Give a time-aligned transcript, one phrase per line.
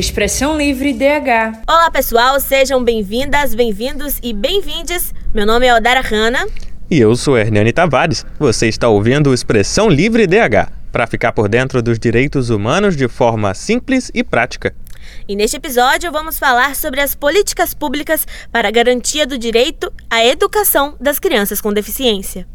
[0.00, 1.60] Expressão Livre DH.
[1.68, 5.12] Olá, pessoal, sejam bem-vindas, bem-vindos e bem-vindes.
[5.34, 6.46] Meu nome é Odara Hanna.
[6.90, 8.24] E eu sou Hernani Tavares.
[8.38, 13.52] Você está ouvindo Expressão Livre DH para ficar por dentro dos direitos humanos de forma
[13.52, 14.74] simples e prática.
[15.28, 20.24] E neste episódio vamos falar sobre as políticas públicas para a garantia do direito à
[20.24, 22.46] educação das crianças com deficiência.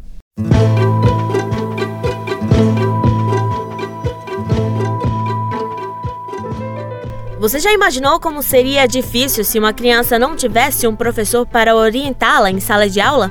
[7.38, 12.50] Você já imaginou como seria difícil se uma criança não tivesse um professor para orientá-la
[12.50, 13.30] em sala de aula?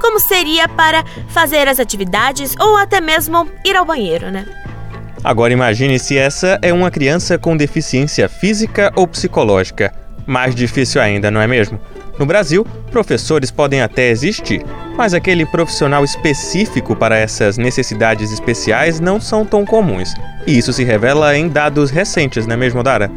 [0.00, 4.46] Como seria para fazer as atividades ou até mesmo ir ao banheiro, né?
[5.22, 9.92] Agora imagine se essa é uma criança com deficiência física ou psicológica.
[10.30, 11.80] Mais difícil ainda, não é mesmo?
[12.16, 14.64] No Brasil, professores podem até existir,
[14.96, 20.14] mas aquele profissional específico para essas necessidades especiais não são tão comuns.
[20.46, 23.10] E isso se revela em dados recentes, não é mesmo, Dara?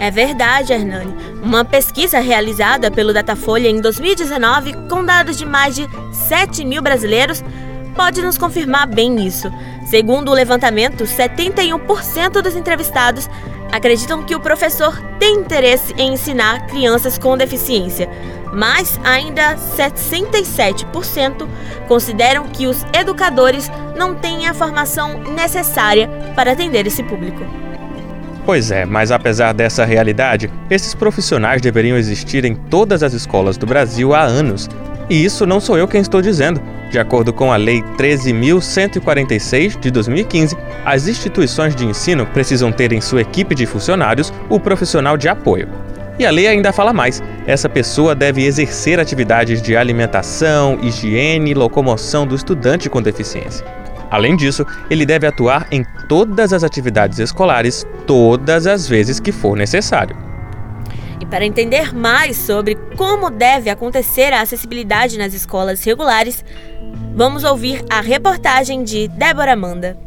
[0.00, 1.14] É verdade, Hernani.
[1.44, 7.40] Uma pesquisa realizada pelo Datafolha em 2019, com dados de mais de 7 mil brasileiros,
[7.98, 9.52] pode nos confirmar bem isso.
[9.84, 13.28] Segundo o levantamento, 71% dos entrevistados
[13.72, 18.08] acreditam que o professor tem interesse em ensinar crianças com deficiência,
[18.52, 21.48] mas ainda 67%
[21.88, 27.44] consideram que os educadores não têm a formação necessária para atender esse público.
[28.46, 33.66] Pois é, mas apesar dessa realidade, esses profissionais deveriam existir em todas as escolas do
[33.66, 34.68] Brasil há anos.
[35.10, 36.60] E isso não sou eu quem estou dizendo.
[36.90, 43.00] De acordo com a Lei 13.146 de 2015, as instituições de ensino precisam ter em
[43.00, 45.68] sua equipe de funcionários o profissional de apoio.
[46.18, 51.54] E a lei ainda fala mais: essa pessoa deve exercer atividades de alimentação, higiene e
[51.54, 53.64] locomoção do estudante com deficiência.
[54.10, 59.56] Além disso, ele deve atuar em todas as atividades escolares, todas as vezes que for
[59.56, 60.27] necessário.
[61.30, 66.42] Para entender mais sobre como deve acontecer a acessibilidade nas escolas regulares,
[67.14, 69.98] vamos ouvir a reportagem de Débora Manda.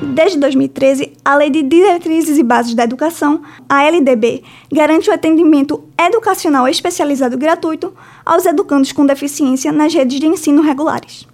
[0.00, 5.84] Desde 2013, a Lei de Diretrizes e Bases da Educação, a LDB, garante o atendimento
[5.98, 7.92] educacional especializado gratuito
[8.24, 11.26] aos educandos com deficiência nas redes de ensino regulares.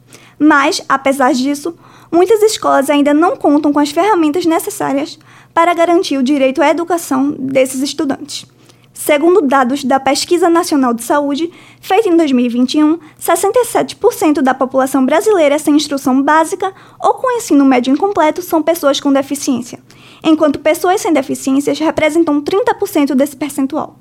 [0.42, 1.72] Mas, apesar disso,
[2.10, 5.16] muitas escolas ainda não contam com as ferramentas necessárias
[5.54, 8.44] para garantir o direito à educação desses estudantes.
[8.92, 11.48] Segundo dados da Pesquisa Nacional de Saúde,
[11.80, 18.42] feita em 2021, 67% da população brasileira sem instrução básica ou com ensino médio incompleto
[18.42, 19.78] são pessoas com deficiência,
[20.24, 23.96] enquanto pessoas sem deficiências representam 30% desse percentual.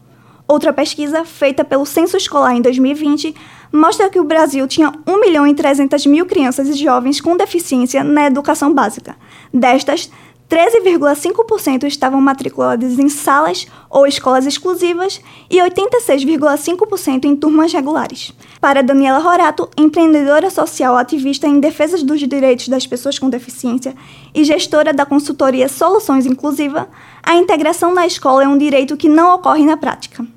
[0.48, 3.34] Outra pesquisa, feita pelo Censo Escolar em 2020,
[3.72, 8.04] mostra que o Brasil tinha 1 milhão e 300 mil crianças e jovens com deficiência
[8.04, 9.16] na educação básica.
[9.54, 10.10] Destas,
[10.52, 18.34] 13,5% estavam matriculadas em salas ou escolas exclusivas e 86,5% em turmas regulares.
[18.60, 23.96] Para Daniela Rorato, empreendedora social ativista em defesa dos direitos das pessoas com deficiência
[24.36, 26.90] e gestora da consultoria Soluções Inclusiva,
[27.24, 30.28] a integração na escola é um direito que não ocorre na prática.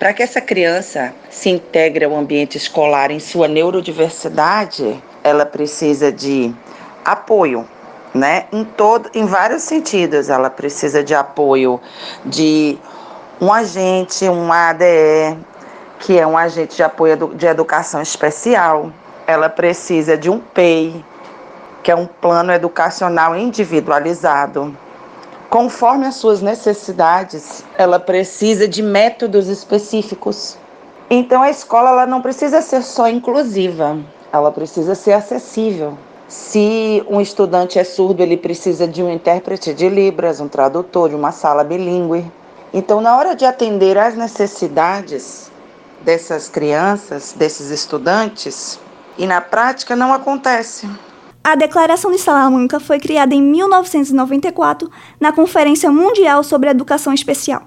[0.00, 6.54] Para que essa criança se integre ao ambiente escolar em sua neurodiversidade, ela precisa de
[7.04, 7.68] apoio,
[8.14, 8.46] né?
[8.50, 11.78] Em todo, em vários sentidos, ela precisa de apoio
[12.24, 12.78] de
[13.38, 15.36] um agente, um ADE,
[15.98, 18.90] que é um agente de apoio de educação especial.
[19.26, 21.04] Ela precisa de um PEI,
[21.82, 24.74] que é um plano educacional individualizado.
[25.50, 30.56] Conforme as suas necessidades, ela precisa de métodos específicos.
[31.10, 33.98] Então a escola ela não precisa ser só inclusiva,
[34.32, 35.98] ela precisa ser acessível.
[36.28, 41.16] Se um estudante é surdo, ele precisa de um intérprete de Libras, um tradutor, de
[41.16, 42.30] uma sala bilíngue.
[42.72, 45.50] Então, na hora de atender às necessidades
[46.02, 48.78] dessas crianças, desses estudantes,
[49.18, 50.88] e na prática não acontece.
[51.50, 54.88] A Declaração de Salamanca foi criada em 1994
[55.18, 57.62] na Conferência Mundial sobre Educação Especial.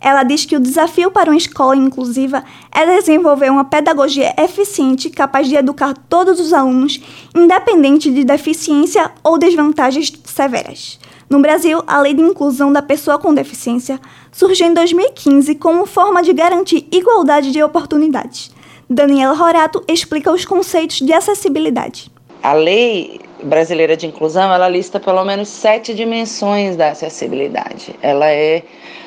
[0.00, 5.48] Ela diz que o desafio para uma escola inclusiva é desenvolver uma pedagogia eficiente capaz
[5.48, 7.00] de educar todos os alunos,
[7.34, 11.00] independente de deficiência ou desvantagens severas.
[11.28, 14.00] No Brasil, a Lei de Inclusão da Pessoa com Deficiência
[14.30, 18.52] surgiu em 2015 como forma de garantir igualdade de oportunidades.
[18.88, 22.14] Daniela Rorato explica os conceitos de acessibilidade.
[22.44, 27.94] A lei brasileira de inclusão, ela lista pelo menos sete dimensões da acessibilidade.
[28.02, 28.62] Ela é,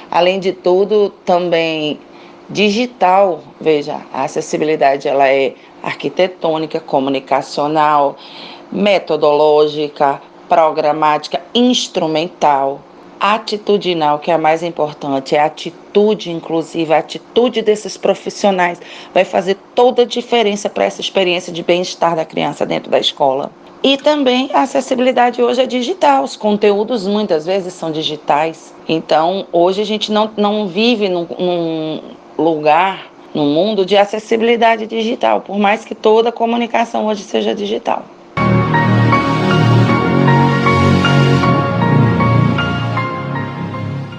[0.09, 1.99] além de tudo, também
[2.49, 3.41] digital.
[3.59, 5.53] Veja, a acessibilidade ela é
[5.83, 8.15] arquitetônica, comunicacional,
[8.71, 12.81] metodológica, programática, instrumental,
[13.19, 18.79] atitudinal, que é a mais importante, é a atitude, inclusive, a atitude desses profissionais
[19.13, 23.51] vai fazer toda a diferença para essa experiência de bem-estar da criança dentro da escola.
[23.83, 28.73] E também a acessibilidade hoje é digital, os conteúdos muitas vezes são digitais.
[28.89, 32.01] Então, hoje a gente não, não vive num, num
[32.37, 38.03] lugar, no mundo de acessibilidade digital, por mais que toda comunicação hoje seja digital.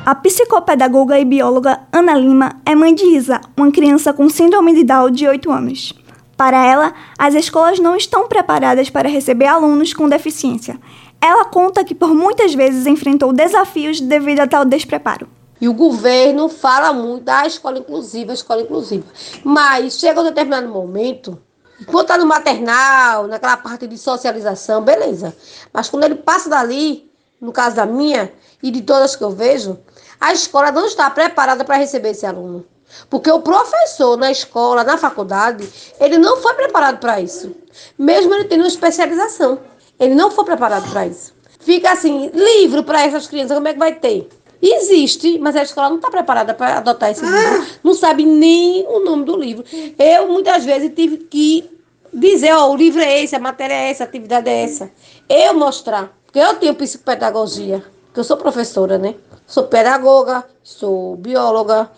[0.07, 4.85] A psicopedagoga e bióloga Ana Lima é mãe de Isa, uma criança com síndrome de
[4.85, 5.93] Down de 8 anos.
[6.39, 10.79] Para ela, as escolas não estão preparadas para receber alunos com deficiência.
[11.21, 15.29] Ela conta que por muitas vezes enfrentou desafios devido a tal despreparo.
[15.61, 19.05] E o governo fala muito da escola inclusiva, escola inclusiva.
[19.43, 21.43] Mas chega um determinado momento,
[21.87, 25.37] quando está no maternal, naquela parte de socialização, beleza.
[25.73, 28.33] Mas quando ele passa dali, no caso da minha
[28.63, 29.77] e de todas que eu vejo,
[30.21, 32.65] a escola não está preparada para receber esse aluno.
[33.09, 35.69] Porque o professor na escola, na faculdade,
[36.01, 37.55] ele não foi preparado para isso.
[37.99, 39.61] Mesmo ele tendo uma especialização,
[39.99, 41.35] ele não foi preparado para isso.
[41.61, 44.29] Fica assim, livro para essas crianças, como é que vai ter?
[44.61, 47.67] Existe, mas a escola não está preparada para adotar esse livro.
[47.83, 49.65] Não sabe nem o nome do livro.
[49.99, 51.71] Eu, muitas vezes, tive que
[52.13, 54.91] dizer, ó, oh, o livro é esse, a matéria é essa, a atividade é essa.
[55.29, 56.13] Eu mostrar.
[56.25, 59.15] Porque eu tenho psicopedagogia, que eu sou professora, né?
[59.47, 61.91] Sou pedagoga, sou bióloga.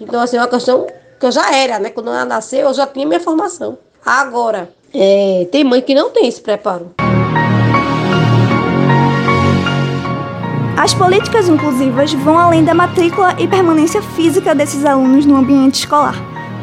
[0.00, 0.86] Então, assim, é uma questão
[1.18, 1.90] que eu já era, né?
[1.90, 3.78] Quando ela nasceu, eu já tinha minha formação.
[4.04, 6.92] Agora, é, tem mãe que não tem esse preparo.
[10.76, 16.16] As políticas inclusivas vão além da matrícula e permanência física desses alunos no ambiente escolar.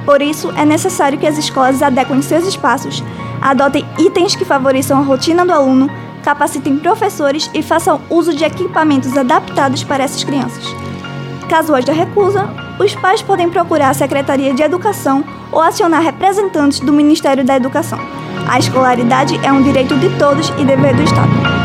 [0.05, 3.01] Por isso, é necessário que as escolas adequem seus espaços,
[3.41, 5.89] adotem itens que favoreçam a rotina do aluno,
[6.23, 10.65] capacitem professores e façam uso de equipamentos adaptados para essas crianças.
[11.47, 12.49] Caso haja recusa,
[12.79, 17.99] os pais podem procurar a Secretaria de Educação ou acionar representantes do Ministério da Educação.
[18.47, 21.58] A escolaridade é um direito de todos e dever do Estado.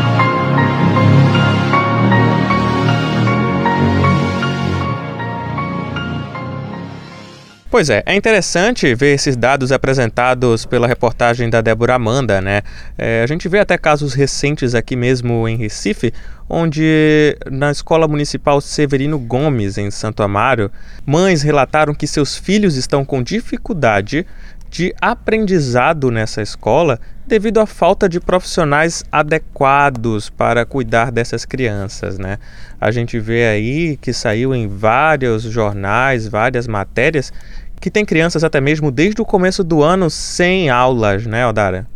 [7.75, 12.61] Pois é, é interessante ver esses dados apresentados pela reportagem da Débora Amanda, né?
[12.97, 16.13] É, a gente vê até casos recentes aqui mesmo em Recife,
[16.47, 20.71] onde na Escola Municipal Severino Gomes, em Santo Amaro,
[21.05, 24.25] mães relataram que seus filhos estão com dificuldade
[24.69, 32.37] de aprendizado nessa escola devido à falta de profissionais adequados para cuidar dessas crianças, né?
[32.79, 37.33] A gente vê aí que saiu em vários jornais, várias matérias
[37.79, 41.87] que tem crianças até mesmo desde o começo do ano sem aulas, né, Odara?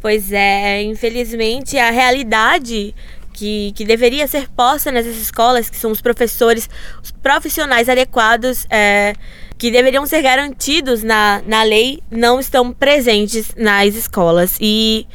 [0.00, 2.94] Pois é, infelizmente a realidade
[3.32, 6.68] que, que deveria ser posta nessas escolas, que são os professores,
[7.02, 9.14] os profissionais adequados, é,
[9.56, 14.56] que deveriam ser garantidos na, na lei, não estão presentes nas escolas.
[14.60, 15.06] E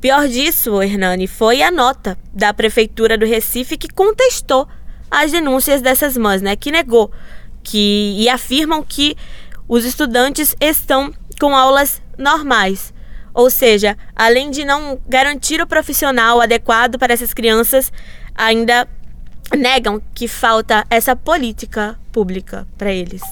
[0.00, 4.68] pior disso, Hernani, foi a nota da Prefeitura do Recife que contestou
[5.10, 6.54] as denúncias dessas mães, né?
[6.56, 7.10] Que negou
[7.62, 9.16] que e afirmam que
[9.68, 12.92] os estudantes estão com aulas normais.
[13.32, 17.92] Ou seja, além de não garantir o profissional adequado para essas crianças,
[18.34, 18.88] ainda
[19.56, 23.22] negam que falta essa política pública para eles.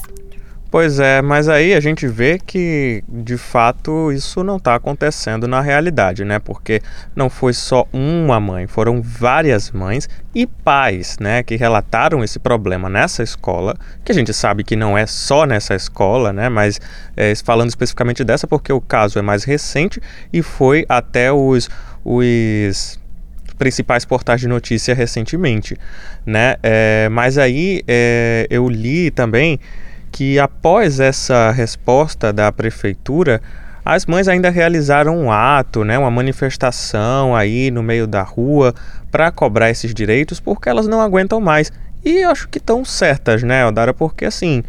[0.71, 5.61] Pois é, mas aí a gente vê que de fato isso não está acontecendo na
[5.61, 6.37] realidade, né?
[6.37, 6.79] Porque
[7.15, 12.87] não foi só uma mãe, foram várias mães e pais, né, que relataram esse problema
[12.87, 16.49] nessa escola, que a gente sabe que não é só nessa escola, né?
[16.49, 16.79] Mas
[17.17, 19.99] é, falando especificamente dessa, porque o caso é mais recente
[20.31, 21.67] e foi até os,
[22.05, 22.99] os
[23.57, 25.75] principais portais de notícia recentemente,
[26.23, 26.57] né?
[26.61, 29.59] É, mas aí é, eu li também
[30.11, 33.41] que após essa resposta da prefeitura,
[33.83, 38.73] as mães ainda realizaram um ato, né, uma manifestação aí no meio da rua
[39.11, 41.71] para cobrar esses direitos porque elas não aguentam mais.
[42.03, 43.93] E acho que estão certas, né, Odara?
[43.93, 44.63] Porque assim,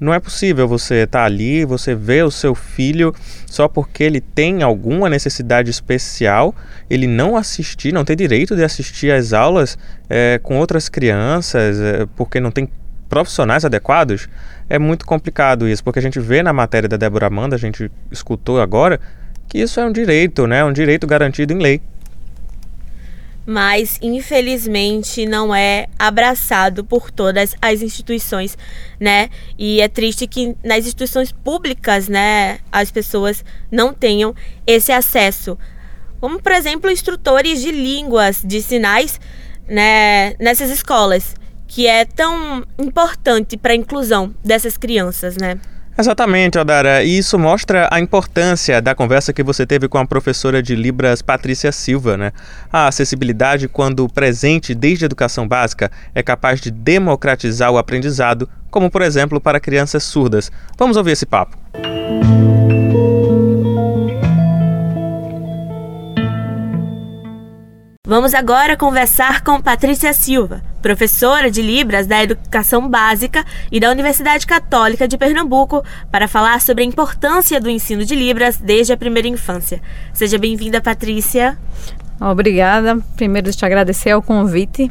[0.00, 3.14] não é possível você estar tá ali, você ver o seu filho
[3.46, 6.54] só porque ele tem alguma necessidade especial,
[6.88, 9.76] ele não assistir, não ter direito de assistir às aulas
[10.08, 12.66] é, com outras crianças, é, porque não tem
[13.10, 14.28] profissionais adequados,
[14.68, 17.90] é muito complicado isso, porque a gente vê na matéria da Débora Amanda, a gente
[18.10, 19.00] escutou agora,
[19.48, 20.64] que isso é um direito, né?
[20.64, 21.82] Um direito garantido em lei.
[23.44, 28.56] Mas, infelizmente, não é abraçado por todas as instituições,
[29.00, 29.28] né?
[29.58, 34.34] E é triste que nas instituições públicas, né, as pessoas não tenham
[34.66, 35.58] esse acesso.
[36.20, 39.18] como por exemplo instrutores de línguas de sinais
[39.66, 41.34] né, nessas escolas,
[41.70, 45.56] que é tão importante para a inclusão dessas crianças, né?
[45.96, 47.04] Exatamente, Odara.
[47.04, 51.22] E isso mostra a importância da conversa que você teve com a professora de Libras,
[51.22, 52.32] Patrícia Silva, né?
[52.72, 58.90] A acessibilidade, quando presente desde a educação básica, é capaz de democratizar o aprendizado, como
[58.90, 60.50] por exemplo para crianças surdas.
[60.76, 61.56] Vamos ouvir esse papo.
[68.10, 74.48] Vamos agora conversar com Patrícia Silva, professora de Libras da Educação Básica e da Universidade
[74.48, 79.28] Católica de Pernambuco, para falar sobre a importância do ensino de Libras desde a primeira
[79.28, 79.80] infância.
[80.12, 81.56] Seja bem-vinda, Patrícia.
[82.20, 82.98] Obrigada.
[83.14, 84.90] Primeiro, te agradecer o convite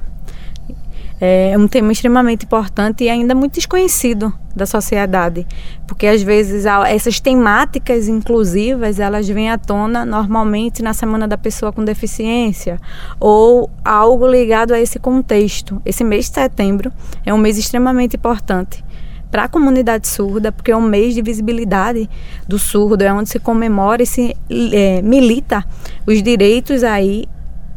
[1.22, 5.46] é um tema extremamente importante e ainda muito desconhecido da sociedade,
[5.88, 11.72] porque às vezes essas temáticas inclusivas elas vêm à tona normalmente na semana da pessoa
[11.72, 12.80] com deficiência
[13.20, 15.82] ou algo ligado a esse contexto.
[15.86, 16.92] Esse mês de setembro
[17.26, 18.84] é um mês extremamente importante
[19.32, 22.10] para a comunidade surda, porque é um mês de visibilidade
[22.48, 24.36] do surdo, é onde se comemora e se
[24.74, 25.64] é, milita
[26.08, 27.28] os direitos aí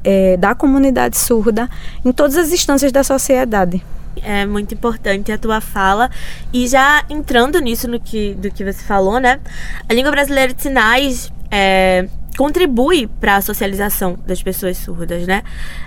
[0.04, 1.68] é, da comunidade surda
[2.04, 3.84] em todas as instâncias da sociedade.
[4.22, 6.10] É muito importante a tua fala.
[6.52, 9.40] E já entrando nisso no que, do que você falou, né?
[9.88, 12.06] A língua brasileira de sinais é,
[12.36, 15.42] contribui para a socialização das pessoas surdas, né?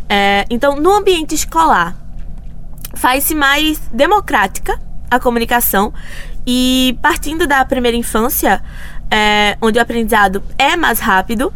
[0.10, 1.96] É, então, no ambiente escolar,
[2.96, 4.80] faz-se mais democrática
[5.10, 5.94] a comunicação
[6.46, 8.62] e partindo da primeira infância,
[9.10, 11.54] é, onde o aprendizado é mais rápido,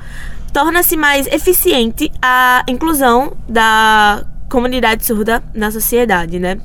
[0.52, 6.58] torna-se mais eficiente a inclusão da comunidade surda na sociedade, né?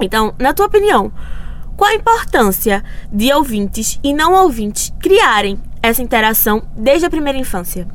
[0.00, 1.12] Então, na tua opinião,
[1.76, 2.82] qual a importância
[3.12, 7.86] de ouvintes e não ouvintes criarem essa interação desde a primeira infância?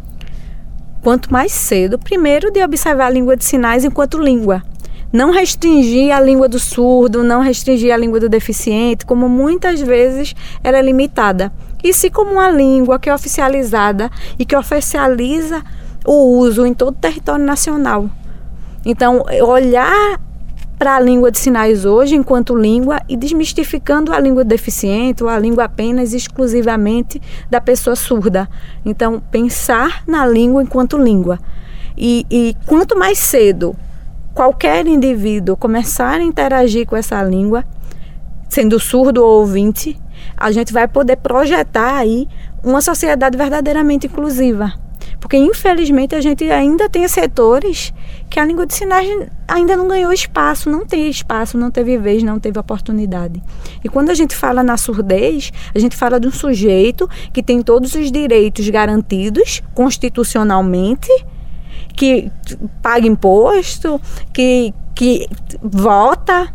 [1.01, 4.61] Quanto mais cedo, primeiro de observar a língua de sinais enquanto língua.
[5.11, 10.35] Não restringir a língua do surdo, não restringir a língua do deficiente, como muitas vezes
[10.63, 11.51] era limitada
[11.83, 15.63] e se como uma língua que é oficializada e que oficializa
[16.05, 18.09] o uso em todo o território nacional.
[18.85, 20.19] Então, olhar
[20.77, 25.37] para a língua de sinais hoje enquanto língua e desmistificando a língua deficiente ou a
[25.37, 28.49] língua apenas exclusivamente da pessoa surda.
[28.85, 31.37] Então, pensar na língua enquanto língua.
[31.97, 33.75] E, e quanto mais cedo
[34.33, 37.65] qualquer indivíduo começar a interagir com essa língua,
[38.47, 39.99] sendo surdo ou ouvinte,
[40.39, 42.27] a gente vai poder projetar aí
[42.63, 44.73] uma sociedade verdadeiramente inclusiva.
[45.19, 47.93] Porque, infelizmente, a gente ainda tem setores
[48.29, 52.23] que a língua de sinais ainda não ganhou espaço, não tem espaço, não teve vez,
[52.23, 53.41] não teve oportunidade.
[53.83, 57.61] E quando a gente fala na surdez, a gente fala de um sujeito que tem
[57.61, 61.09] todos os direitos garantidos constitucionalmente,
[61.95, 62.31] que
[62.81, 63.99] paga imposto,
[64.33, 65.27] que, que
[65.61, 66.53] vota,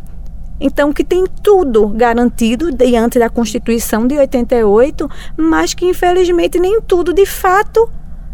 [0.59, 7.13] então, que tem tudo garantido diante da Constituição de 88, mas que infelizmente nem tudo
[7.13, 7.89] de fato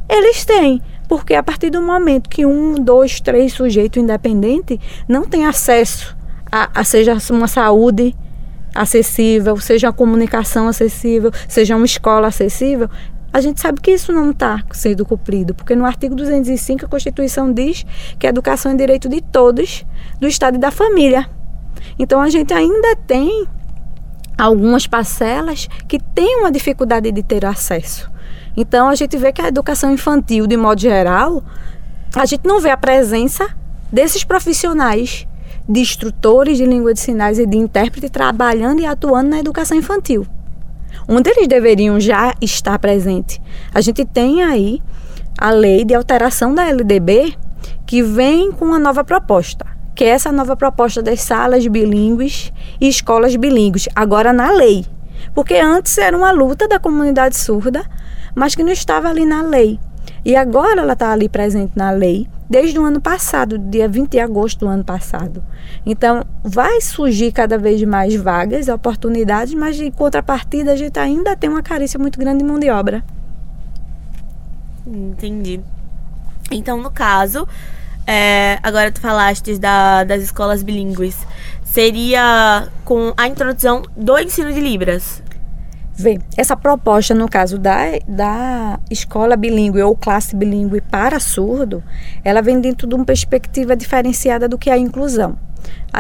[0.08, 0.82] eles têm.
[1.08, 6.16] Porque a partir do momento que um, dois, três sujeitos independentes não têm acesso
[6.52, 8.16] a, a seja uma saúde
[8.74, 12.90] acessível, seja uma comunicação acessível, seja uma escola acessível,
[13.34, 17.52] a gente sabe que isso não está sendo cumprido, porque no artigo 205 a Constituição
[17.52, 17.86] diz
[18.20, 19.86] que a educação é direito de todos,
[20.20, 21.30] do Estado e da família.
[21.98, 23.48] Então a gente ainda tem
[24.38, 28.10] algumas parcelas que têm uma dificuldade de ter acesso.
[28.56, 31.44] Então a gente vê que a educação infantil, de modo geral,
[32.16, 33.48] a gente não vê a presença
[33.92, 35.28] desses profissionais
[35.68, 40.26] de instrutores de língua de sinais e de intérprete trabalhando e atuando na educação infantil.
[41.08, 43.40] Onde eles deveriam já estar presentes.
[43.74, 44.82] A gente tem aí
[45.38, 47.34] a lei de alteração da LDB
[47.86, 52.88] que vem com uma nova proposta que é essa nova proposta das salas bilíngues e
[52.88, 54.86] escolas bilíngues, agora na lei.
[55.34, 57.86] Porque antes era uma luta da comunidade surda,
[58.34, 59.80] mas que não estava ali na lei.
[60.24, 64.20] E agora ela está ali presente na lei, desde o ano passado, dia 20 de
[64.20, 65.44] agosto do ano passado.
[65.86, 71.50] Então, vai surgir cada vez mais vagas, oportunidades, mas em contrapartida a gente ainda tem
[71.50, 73.04] uma carência muito grande de mão de obra.
[74.86, 75.60] Entendi.
[76.52, 77.48] Então, no caso,
[78.08, 81.18] é, agora tu falaste da, das escolas bilíngues.
[81.64, 85.24] Seria com a introdução do ensino de Libras.
[85.94, 91.84] Vê, essa proposta, no caso da, da escola bilíngue ou classe bilíngue para surdo,
[92.24, 95.38] ela vem dentro de uma perspectiva diferenciada do que é a inclusão.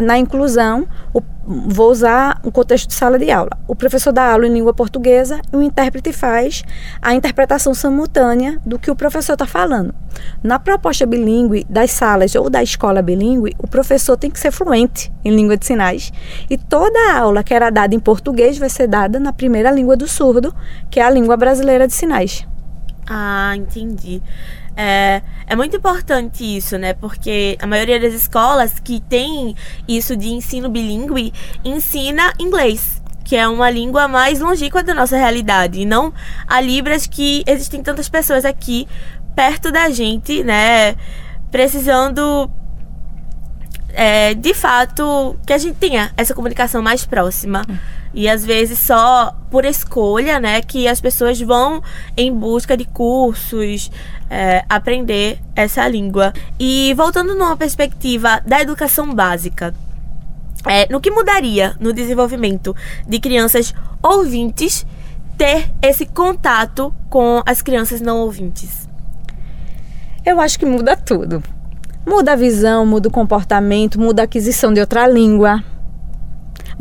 [0.01, 3.51] Na inclusão, o, vou usar um contexto de sala de aula.
[3.68, 6.63] O professor dá aula em língua portuguesa e o intérprete faz
[7.01, 9.94] a interpretação simultânea do que o professor está falando.
[10.41, 15.12] Na proposta bilíngue das salas ou da escola bilíngue, o professor tem que ser fluente
[15.25, 16.12] em língua de sinais
[16.50, 19.98] e toda a aula que era dada em português vai ser dada na primeira língua
[19.98, 20.53] do surdo,
[20.89, 22.46] que é a língua brasileira de sinais.
[23.08, 24.22] Ah, entendi.
[24.75, 26.94] É, é muito importante isso, né?
[26.94, 29.56] Porque a maioria das escolas que tem
[29.88, 35.82] isso de ensino bilíngue ensina inglês, que é uma língua mais longínqua da nossa realidade,
[35.82, 36.13] e não
[36.48, 38.88] a Libras que existem tantas pessoas aqui
[39.36, 40.96] perto da gente, né?
[41.50, 42.50] Precisando
[43.94, 47.63] é, de fato que a gente tenha essa comunicação mais próxima.
[48.13, 51.82] E às vezes só por escolha, né, que as pessoas vão
[52.15, 53.89] em busca de cursos,
[54.30, 56.34] é, aprender essa língua.
[56.60, 59.74] E voltando numa perspectiva da educação básica,
[60.68, 62.75] é, no que mudaria no desenvolvimento
[63.08, 64.86] de crianças ouvintes
[65.38, 68.88] ter esse contato com as crianças não ouvintes?
[70.24, 71.44] Eu acho que muda tudo.
[72.06, 75.63] Muda a visão, muda o comportamento, muda a aquisição de outra língua,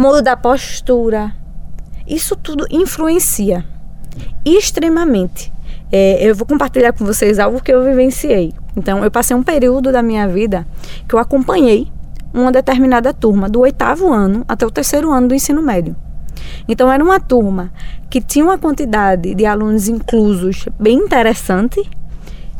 [0.01, 1.31] muda a postura.
[2.09, 3.67] Isso tudo influencia
[4.47, 5.53] extremamente.
[5.93, 8.55] É, eu vou compartilhar com vocês algo que eu vivenciei.
[8.75, 10.67] Então, eu passei um período da minha vida
[11.07, 11.93] que eu acompanhei
[12.33, 15.95] uma determinada turma, do oitavo ano até o terceiro ano do ensino médio.
[16.67, 17.71] Então, era uma turma
[18.09, 21.79] que tinha uma quantidade de alunos inclusos bem interessante.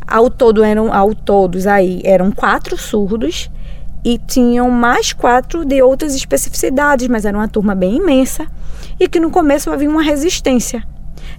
[0.05, 3.49] Ao todo eram, ao todos aí eram quatro surdos
[4.03, 8.47] e tinham mais quatro de outras especificidades, mas era uma turma bem imensa
[8.99, 10.83] e que no começo havia uma resistência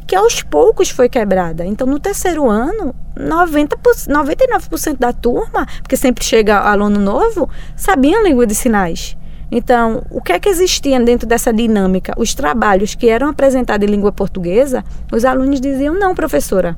[0.06, 1.64] que aos poucos foi quebrada.
[1.64, 3.76] Então, no terceiro ano, 90%,
[4.08, 9.16] 99% da turma, porque sempre chega aluno novo, sabiam língua de sinais.
[9.50, 12.14] Então, o que é que existia dentro dessa dinâmica?
[12.16, 16.76] Os trabalhos que eram apresentados em língua portuguesa, os alunos diziam: não, professora,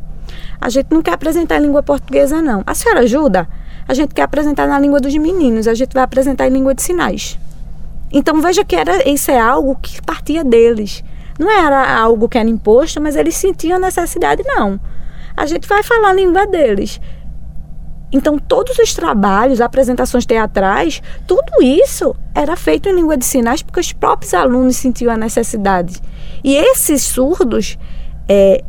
[0.60, 2.64] a gente não quer apresentar em língua portuguesa, não.
[2.66, 3.48] A senhora ajuda?
[3.86, 6.82] A gente quer apresentar na língua dos meninos, a gente vai apresentar em língua de
[6.82, 7.38] sinais.
[8.12, 11.02] Então veja que era, isso é algo que partia deles.
[11.38, 14.78] Não era algo que era imposto, mas eles sentiam necessidade, não.
[15.36, 17.00] A gente vai falar a língua deles.
[18.12, 23.80] Então, todos os trabalhos, apresentações teatrais, tudo isso era feito em língua de sinais porque
[23.80, 26.00] os próprios alunos sentiam a necessidade.
[26.44, 27.76] E esses surdos,
[28.28, 28.62] é,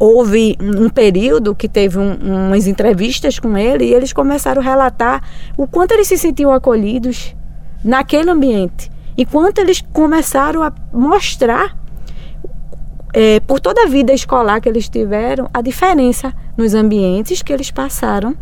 [0.00, 5.22] houve um período que teve um, umas entrevistas com ele e eles começaram a relatar
[5.58, 7.36] o quanto eles se sentiam acolhidos
[7.84, 11.76] naquele ambiente e quanto eles começaram a mostrar
[13.12, 17.70] é, por toda a vida escolar que eles tiveram a diferença nos ambientes que eles
[17.70, 18.34] passaram.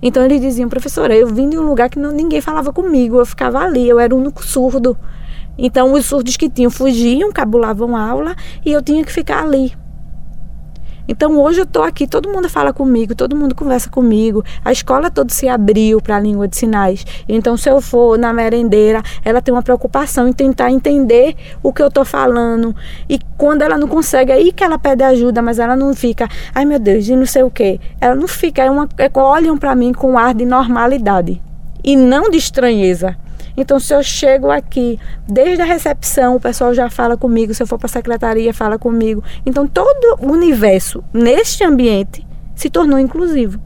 [0.00, 3.26] Então eles diziam professora eu vim de um lugar que não, ninguém falava comigo eu
[3.26, 4.96] ficava ali eu era o único surdo.
[5.58, 9.74] Então os surdos que tinham fugiam cabulavam aula e eu tinha que ficar ali
[11.08, 15.10] então hoje eu estou aqui, todo mundo fala comigo, todo mundo conversa comigo, a escola
[15.10, 17.04] toda se abriu para a língua de sinais.
[17.28, 21.82] Então se eu for na merendeira, ela tem uma preocupação em tentar entender o que
[21.82, 22.74] eu estou falando.
[23.08, 26.64] E quando ela não consegue, aí que ela pede ajuda, mas ela não fica, ai
[26.64, 27.80] meu Deus, e não sei o quê.
[28.00, 31.40] Ela não fica, é uma, é, olham para mim com um ar de normalidade
[31.84, 33.16] e não de estranheza.
[33.56, 37.54] Então, se eu chego aqui, desde a recepção, o pessoal já fala comigo.
[37.54, 39.24] Se eu for para a secretaria, fala comigo.
[39.46, 43.58] Então, todo o universo neste ambiente se tornou inclusivo.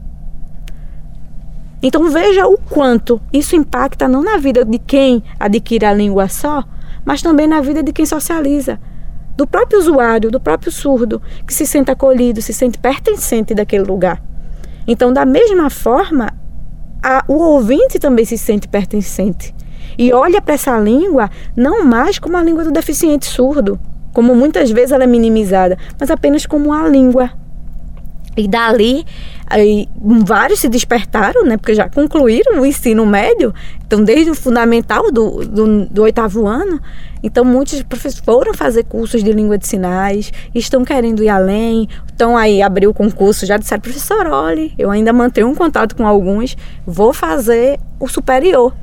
[1.83, 6.63] Então, veja o quanto isso impacta não na vida de quem adquire a língua só,
[7.03, 8.79] mas também na vida de quem socializa.
[9.35, 14.21] Do próprio usuário, do próprio surdo, que se sente acolhido, se sente pertencente daquele lugar.
[14.87, 16.29] Então, da mesma forma,
[17.03, 19.53] a, o ouvinte também se sente pertencente
[19.97, 23.79] e olha para essa língua não mais como a língua do deficiente surdo,
[24.13, 27.31] como muitas vezes ela é minimizada, mas apenas como a língua.
[28.37, 29.05] E dali,
[29.45, 29.89] aí,
[30.25, 33.53] vários se despertaram, né, porque já concluíram o ensino médio,
[33.85, 36.79] então desde o fundamental do, do, do oitavo ano,
[37.21, 42.37] então muitos professores foram fazer cursos de língua de sinais, estão querendo ir além, estão
[42.37, 46.55] aí, abriu o concurso, já disseram, professor, olhe, eu ainda mantenho um contato com alguns,
[46.85, 48.73] vou fazer o superior,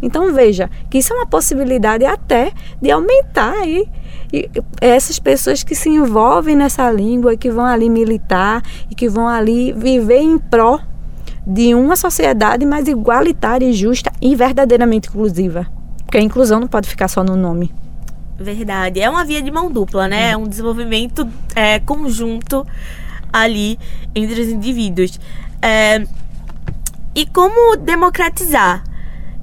[0.00, 3.88] então veja que isso é uma possibilidade até de aumentar aí
[4.80, 9.72] essas pessoas que se envolvem nessa língua, que vão ali militar e que vão ali
[9.72, 10.80] viver em pró
[11.46, 15.66] de uma sociedade mais igualitária e justa e verdadeiramente inclusiva.
[16.04, 17.72] Porque a inclusão não pode ficar só no nome.
[18.38, 19.00] Verdade.
[19.00, 20.30] É uma via de mão dupla, né?
[20.30, 22.66] É um desenvolvimento é, conjunto
[23.32, 23.78] ali
[24.14, 25.18] entre os indivíduos.
[25.60, 26.06] É,
[27.14, 28.84] e como democratizar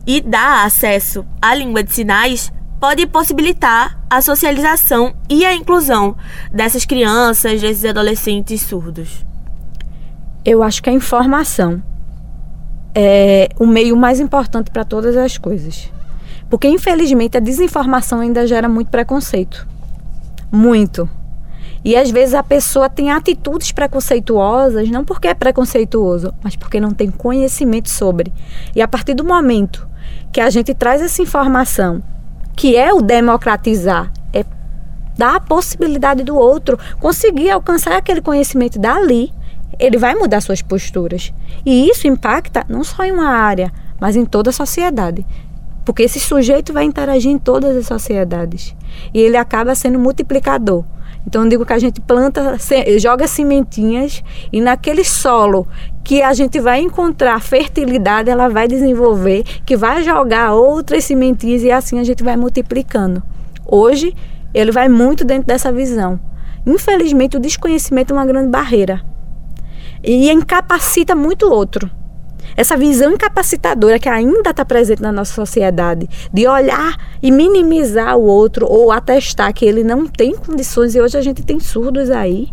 [0.06, 6.16] e dar acesso à língua de sinais pode possibilitar a socialização e a inclusão
[6.52, 9.26] dessas crianças, desses adolescentes surdos?
[10.44, 11.82] Eu acho que a informação
[12.94, 15.92] é o meio mais importante para todas as coisas.
[16.50, 19.68] Porque, infelizmente, a desinformação ainda gera muito preconceito.
[20.52, 21.10] Muito.
[21.84, 26.92] E às vezes a pessoa tem atitudes preconceituosas, não porque é preconceituoso, mas porque não
[26.92, 28.34] tem conhecimento sobre.
[28.76, 29.88] E a partir do momento
[30.32, 32.02] que a gente traz essa informação,
[32.56, 34.44] que é o democratizar, é
[35.18, 39.32] dar a possibilidade do outro conseguir alcançar aquele conhecimento dali,
[39.80, 41.34] ele vai mudar suas posturas.
[41.66, 45.26] E isso impacta não só em uma área, mas em toda a sociedade.
[45.84, 48.76] Porque esse sujeito vai interagir em todas as sociedades.
[49.14, 50.84] E ele acaba sendo multiplicador.
[51.28, 52.58] Então eu digo que a gente planta,
[53.00, 55.68] joga sementinhas e naquele solo
[56.04, 61.72] que a gente vai encontrar fertilidade, ela vai desenvolver, que vai jogar outras sementinhas e
[61.72, 63.24] assim a gente vai multiplicando.
[63.66, 64.16] Hoje
[64.54, 66.20] ele vai muito dentro dessa visão.
[66.66, 69.02] Infelizmente o desconhecimento é uma grande barreira
[70.04, 71.90] e incapacita muito o outro
[72.56, 78.24] essa visão incapacitadora que ainda está presente na nossa sociedade, de olhar e minimizar o
[78.24, 80.96] outro ou atestar que ele não tem condições.
[80.96, 82.50] E hoje a gente tem surdos aí.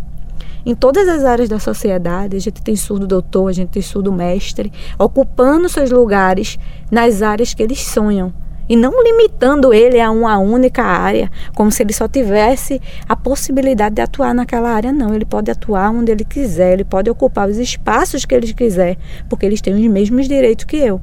[0.65, 4.13] Em todas as áreas da sociedade, a gente tem surdo doutor, a gente tem surdo
[4.13, 6.59] mestre, ocupando seus lugares
[6.91, 8.33] nas áreas que eles sonham
[8.73, 13.97] e não limitando ele a uma única área, como se ele só tivesse a possibilidade
[13.97, 14.91] de atuar naquela área.
[14.91, 18.97] Não, ele pode atuar onde ele quiser, ele pode ocupar os espaços que ele quiser,
[19.29, 21.03] porque eles têm os mesmos direitos que eu.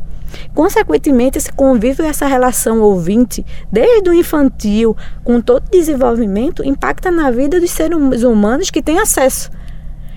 [0.55, 7.11] Consequentemente, esse convívio e essa relação ouvinte, desde o infantil, com todo o desenvolvimento, impacta
[7.11, 9.51] na vida dos seres humanos que têm acesso.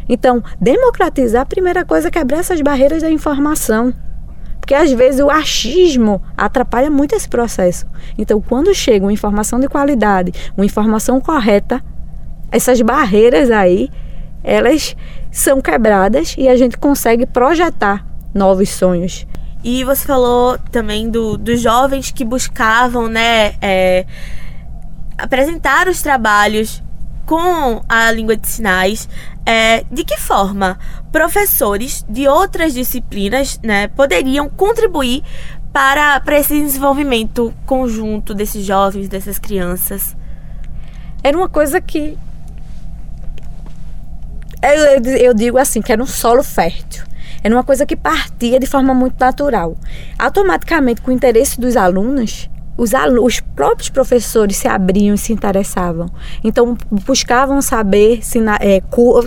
[0.09, 3.93] Então, democratizar, a primeira coisa é quebrar essas barreiras da informação.
[4.63, 7.85] Porque às vezes o achismo atrapalha muito esse processo.
[8.17, 11.83] Então, quando chega uma informação de qualidade, uma informação correta,
[12.49, 13.91] essas barreiras aí,
[14.45, 14.97] elas
[15.33, 19.27] são quebradas e a gente consegue projetar novos sonhos.
[19.65, 24.07] E você falou também do, dos jovens que buscavam, né, é,
[25.19, 26.81] apresentar os trabalhos
[27.27, 29.09] com a língua de sinais.
[29.45, 30.79] É, de que forma
[31.11, 35.25] professores de outras disciplinas né, poderiam contribuir
[35.73, 40.17] para, para esse desenvolvimento conjunto desses jovens, dessas crianças?
[41.23, 42.17] Era uma coisa que.
[44.63, 47.05] Eu, eu digo assim, que era um solo fértil.
[47.43, 49.77] Era uma coisa que partia de forma muito natural.
[50.17, 56.09] Automaticamente, com o interesse dos alunos, os, os próprios professores se abriam e se interessavam.
[56.43, 58.83] Então, buscavam saber, sina, é,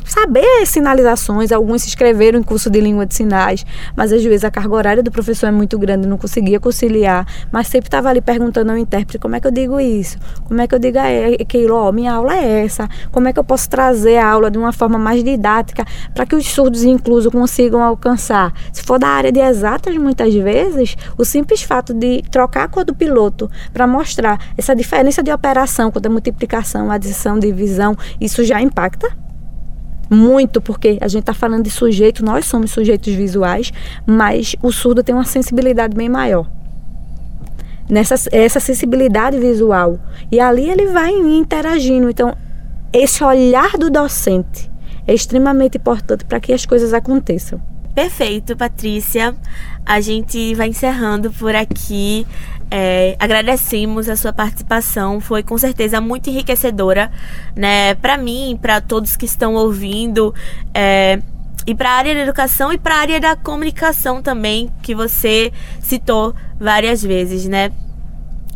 [0.06, 1.52] saber sinalizações.
[1.52, 5.04] Alguns se inscreveram em curso de língua de sinais, mas às vezes a carga horária
[5.04, 7.26] do professor é muito grande, não conseguia conciliar.
[7.52, 10.18] Mas sempre estava ali perguntando ao intérprete: como é que eu digo isso?
[10.46, 10.98] Como é que eu digo
[11.40, 11.76] aquilo?
[11.76, 12.90] Oh, minha aula é essa.
[13.12, 16.36] Como é que eu posso trazer a aula de uma forma mais didática para que
[16.36, 18.54] os surdos inclusos consigam alcançar?
[18.74, 22.84] Se for da área de exatas, muitas vezes, o simples fato de trocar a cor
[22.84, 28.62] do piloto para mostrar essa diferença de operação quando a multiplicação, adição, divisão, isso já
[28.62, 29.26] impacta
[30.10, 33.72] muito, porque a gente está falando de sujeito, nós somos sujeitos visuais,
[34.06, 36.48] mas o surdo tem uma sensibilidade bem maior.
[37.90, 40.00] Nessa essa sensibilidade visual.
[40.32, 42.10] E ali ele vai interagindo.
[42.10, 42.36] Então,
[42.92, 44.72] esse olhar do docente
[45.06, 47.62] é extremamente importante para que as coisas aconteçam.
[47.94, 49.36] Perfeito, Patrícia.
[49.86, 52.26] A gente vai encerrando por aqui.
[52.78, 57.10] É, agradecemos a sua participação, foi com certeza muito enriquecedora,
[57.56, 57.96] né?
[57.96, 60.36] Para mim, para todos que estão ouvindo,
[60.74, 61.22] é,
[61.66, 65.54] e para a área da educação e para a área da comunicação também, que você
[65.80, 67.72] citou várias vezes, né?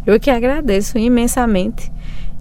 [0.05, 1.89] Eu que agradeço imensamente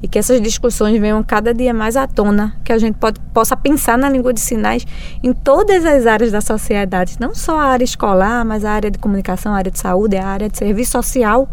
[0.03, 3.57] e que essas discussões venham cada dia mais à tona, que a gente pode, possa
[3.57, 4.85] pensar na língua de sinais
[5.23, 8.99] em todas as áreas da sociedade, não só a área escolar, mas a área de
[8.99, 11.49] comunicação, a área de saúde, a área de serviço social.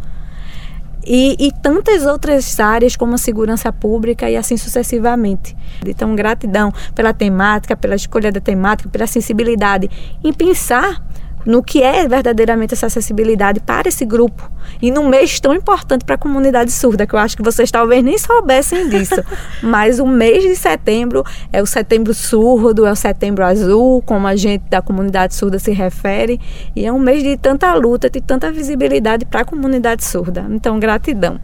[1.06, 5.56] E, e, tantas outras áreas como a segurança pública e assim sucessivamente.
[5.86, 9.90] Então, gratidão pela temática, pela escolha da temática, pela sensibilidade
[10.24, 11.04] em pensar
[11.46, 14.50] no que é verdadeiramente essa acessibilidade para esse grupo
[14.82, 18.04] e num mês tão importante para a comunidade surda, que eu acho que vocês talvez
[18.04, 19.16] nem soubessem disso.
[19.62, 24.36] Mas o mês de setembro é o setembro surdo, é o setembro azul, como a
[24.36, 26.40] gente da comunidade surda se refere,
[26.76, 30.46] e é um mês de tanta luta, de tanta visibilidade para a comunidade surda.
[30.50, 31.40] Então, gratidão.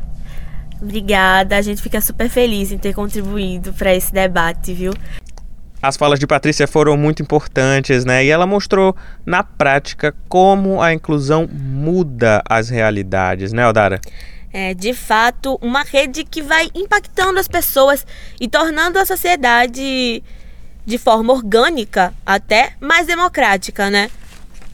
[0.81, 4.93] Obrigada, a gente fica super feliz em ter contribuído para esse debate, viu?
[5.81, 8.23] As falas de Patrícia foram muito importantes, né?
[8.23, 13.99] E ela mostrou na prática como a inclusão muda as realidades, né, Odara?
[14.53, 18.05] É, de fato, uma rede que vai impactando as pessoas
[18.39, 20.21] e tornando a sociedade
[20.85, 24.11] de forma orgânica, até mais democrática, né?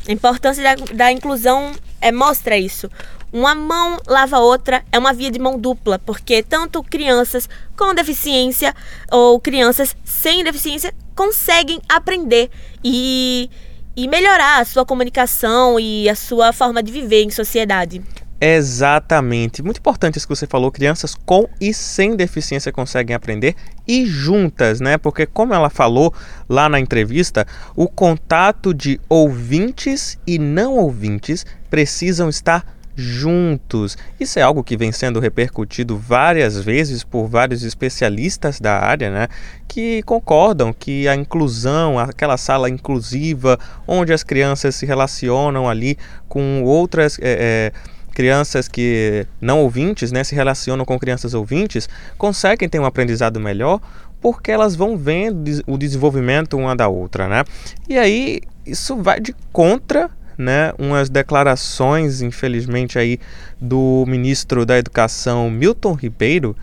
[0.08, 2.90] A importância da, da inclusão é, mostra isso.
[3.32, 7.94] Uma mão lava a outra é uma via de mão dupla, porque tanto crianças com
[7.94, 8.74] deficiência
[9.12, 12.50] ou crianças sem deficiência conseguem aprender
[12.82, 13.50] e,
[13.96, 18.02] e melhorar a sua comunicação e a sua forma de viver em sociedade.
[18.40, 19.64] Exatamente.
[19.64, 20.72] Muito importante isso que você falou.
[20.72, 23.56] Crianças com e sem deficiência conseguem aprender
[23.88, 24.98] e juntas, né?
[24.98, 26.14] Porque, como ela falou
[26.48, 33.96] lá na entrevista, o contato de ouvintes e não ouvintes precisam estar juntos.
[34.20, 39.28] Isso é algo que vem sendo repercutido várias vezes por vários especialistas da área, né?
[39.68, 45.96] Que concordam que a inclusão, aquela sala inclusiva, onde as crianças se relacionam ali
[46.28, 47.20] com outras.
[47.22, 52.86] É, é, crianças que não ouvintes, né, se relacionam com crianças ouvintes, conseguem ter um
[52.86, 53.80] aprendizado melhor
[54.20, 57.44] porque elas vão vendo o desenvolvimento uma da outra, né?
[57.88, 63.20] E aí isso vai de contra né, umas declarações, infelizmente, aí
[63.60, 66.56] do ministro da Educação Milton Ribeiro,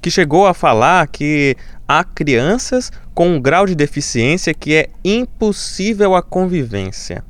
[0.00, 6.14] que chegou a falar que há crianças com um grau de deficiência que é impossível
[6.14, 7.24] a convivência.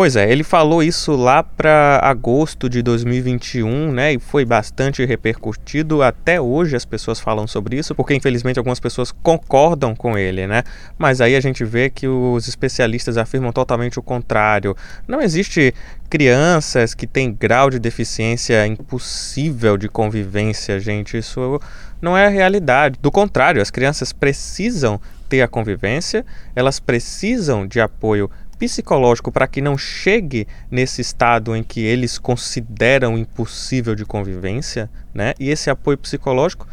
[0.00, 4.14] Pois é, ele falou isso lá para agosto de 2021, né?
[4.14, 6.02] E foi bastante repercutido.
[6.02, 10.62] Até hoje as pessoas falam sobre isso, porque infelizmente algumas pessoas concordam com ele, né?
[10.96, 14.74] Mas aí a gente vê que os especialistas afirmam totalmente o contrário.
[15.06, 15.74] Não existe
[16.08, 21.18] crianças que têm grau de deficiência impossível de convivência, gente.
[21.18, 21.60] Isso
[22.00, 22.98] não é a realidade.
[23.02, 28.28] Do contrário, as crianças precisam ter a convivência, elas precisam de apoio
[28.60, 35.32] psicológico para que não chegue nesse estado em que eles consideram impossível de convivência, né?
[35.40, 36.68] E esse apoio psicológico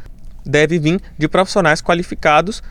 [0.45, 2.61] deve vir de profissionais qualificados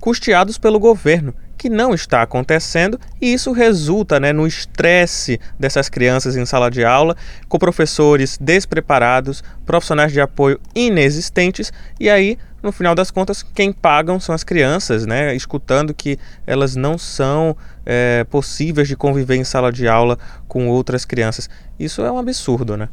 [0.00, 6.34] custeados pelo governo, que não está acontecendo, e isso resulta né, no estresse dessas crianças
[6.34, 7.16] em sala de aula,
[7.48, 14.20] com professores despreparados, profissionais de apoio inexistentes, e aí no final das contas, quem pagam
[14.20, 15.34] são as crianças, né?
[15.34, 21.04] Escutando que elas não são é, possíveis de conviver em sala de aula com outras
[21.04, 21.50] crianças.
[21.78, 22.88] Isso é um absurdo, né?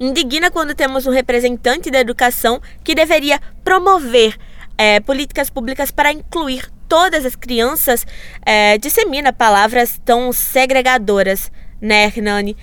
[0.00, 4.36] Indigna quando temos um representante da educação que deveria promover
[4.76, 8.06] é, políticas públicas para incluir todas as crianças,
[8.44, 12.56] é, dissemina palavras tão segregadoras, né, Hernani?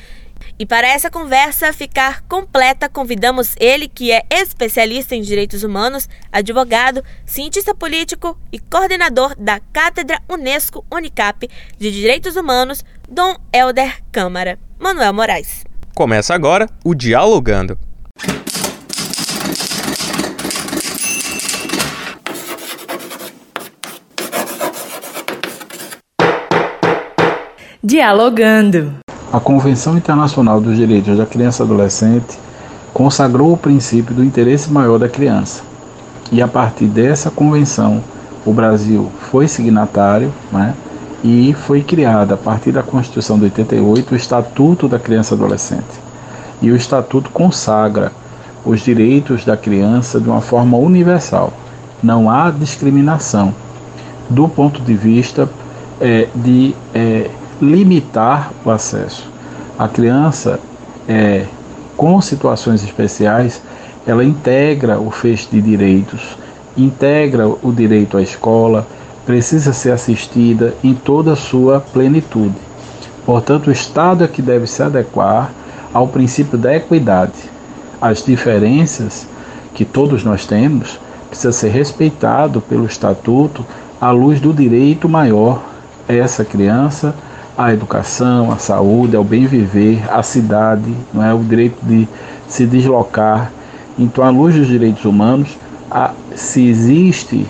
[0.57, 7.03] E para essa conversa ficar completa, convidamos ele, que é especialista em direitos humanos, advogado,
[7.25, 15.13] cientista político e coordenador da Cátedra Unesco Unicap de Direitos Humanos, Dom Helder Câmara, Manuel
[15.13, 15.63] Moraes.
[15.95, 17.77] Começa agora o Dialogando.
[27.83, 28.99] Dialogando.
[29.31, 32.39] A Convenção Internacional dos Direitos da Criança e Adolescente
[32.91, 35.61] consagrou o princípio do interesse maior da criança.
[36.31, 38.03] E a partir dessa convenção,
[38.43, 40.73] o Brasil foi signatário né,
[41.23, 45.99] e foi criada, a partir da Constituição de 88, o Estatuto da Criança e Adolescente.
[46.59, 48.11] E o Estatuto consagra
[48.65, 51.53] os direitos da criança de uma forma universal.
[52.01, 53.53] Não há discriminação
[54.27, 55.47] do ponto de vista
[56.01, 57.29] é, de é,
[57.61, 59.29] limitar o acesso.
[59.77, 60.59] A criança,
[61.07, 61.45] é,
[61.95, 63.61] com situações especiais,
[64.05, 66.37] ela integra o feixe de direitos,
[66.77, 68.87] integra o direito à escola,
[69.25, 72.55] precisa ser assistida em toda a sua plenitude.
[73.25, 75.51] Portanto, o Estado é que deve se adequar
[75.93, 77.33] ao princípio da equidade.
[78.01, 79.27] As diferenças
[79.73, 83.65] que todos nós temos precisa ser respeitado pelo Estatuto
[84.01, 85.61] à luz do direito maior
[86.07, 87.13] essa criança
[87.59, 92.07] a educação, a saúde, ao bem viver, a cidade, não é o direito de
[92.47, 93.51] se deslocar.
[93.97, 95.57] Então, à luz dos direitos humanos,
[95.91, 97.45] a, se existe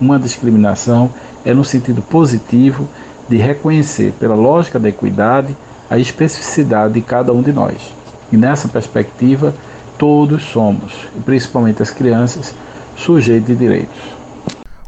[0.00, 1.10] uma discriminação,
[1.44, 2.88] é no sentido positivo
[3.28, 5.56] de reconhecer, pela lógica da equidade,
[5.88, 7.94] a especificidade de cada um de nós.
[8.32, 9.54] E nessa perspectiva,
[9.96, 12.52] todos somos, e principalmente as crianças,
[12.96, 14.11] sujeitos de direitos.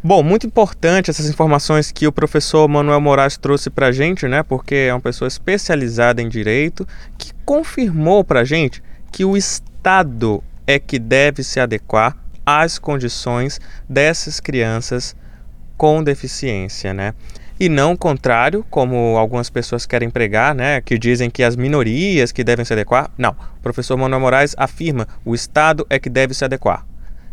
[0.07, 4.43] Bom, muito importante essas informações que o professor Manuel Moraes trouxe para a gente, né?
[4.43, 6.87] Porque é uma pessoa especializada em direito
[7.17, 12.15] que confirmou para a gente que o Estado é que deve se adequar
[12.45, 15.15] às condições dessas crianças
[15.75, 17.15] com deficiência, né?
[17.59, 22.31] E não o contrário, como algumas pessoas querem pregar, né, que dizem que as minorias
[22.31, 23.09] que devem se adequar.
[23.17, 26.85] Não, o professor Manuel Moraes afirma o Estado é que deve se adequar.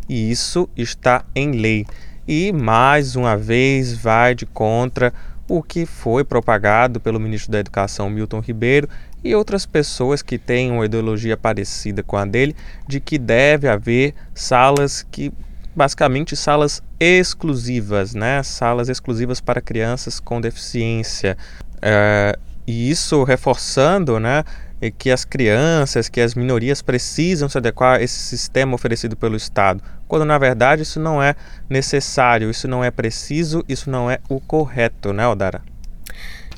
[0.09, 1.85] E isso está em lei.
[2.27, 5.13] E mais uma vez vai de contra
[5.47, 8.87] o que foi propagado pelo ministro da Educação Milton Ribeiro
[9.23, 12.55] e outras pessoas que têm uma ideologia parecida com a dele,
[12.87, 15.31] de que deve haver salas que
[15.75, 18.43] basicamente salas exclusivas, né?
[18.43, 21.37] Salas exclusivas para crianças com deficiência.
[21.81, 24.43] É, e isso reforçando, né?
[24.91, 29.81] Que as crianças, que as minorias precisam se adequar a esse sistema oferecido pelo Estado,
[30.07, 31.35] quando na verdade isso não é
[31.69, 35.61] necessário, isso não é preciso, isso não é o correto, né, Odara?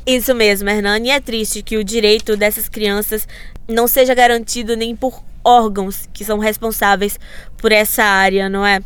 [0.06, 1.10] Isso mesmo, Hernani.
[1.10, 3.28] E é triste que o direito dessas crianças
[3.68, 7.20] não seja garantido nem por órgãos que são responsáveis
[7.58, 8.80] por essa área, não é?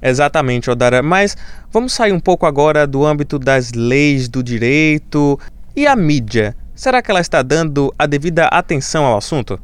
[0.00, 1.02] Exatamente, Odara.
[1.02, 1.36] Mas
[1.70, 5.38] vamos sair um pouco agora do âmbito das leis do direito
[5.74, 6.56] e a mídia.
[6.74, 9.60] Será que ela está dando a devida atenção ao assunto?